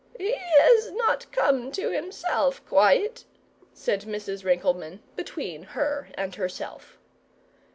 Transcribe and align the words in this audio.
"He 0.17 0.31
has 0.35 0.91
not 0.93 1.31
come 1.31 1.71
to 1.73 1.89
himself 1.89 2.65
quite," 2.65 3.23
said 3.71 4.01
Mrs. 4.05 4.43
Rinkelmann, 4.43 5.01
between 5.15 5.61
her 5.77 6.09
and 6.15 6.33
herself. 6.33 6.97